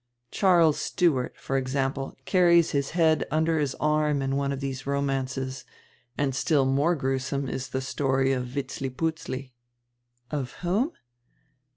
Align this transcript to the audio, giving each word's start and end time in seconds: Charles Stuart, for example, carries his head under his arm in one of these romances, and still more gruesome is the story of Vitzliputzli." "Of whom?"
Charles 0.31 0.79
Stuart, 0.79 1.35
for 1.37 1.57
example, 1.57 2.17
carries 2.25 2.71
his 2.71 2.89
head 2.97 3.23
under 3.29 3.59
his 3.59 3.75
arm 3.75 4.23
in 4.23 4.35
one 4.35 4.51
of 4.51 4.59
these 4.59 4.87
romances, 4.87 5.63
and 6.17 6.33
still 6.33 6.65
more 6.65 6.95
gruesome 6.95 7.47
is 7.47 7.69
the 7.69 7.81
story 7.81 8.33
of 8.33 8.47
Vitzliputzli." 8.47 9.53
"Of 10.31 10.53
whom?" 10.63 10.91